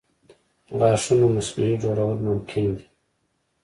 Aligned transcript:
د 0.67 0.69
غاښونو 0.79 1.25
مصنوعي 1.35 1.75
جوړول 1.83 2.17
ممکنه 2.29 2.71
دي. 2.77 2.85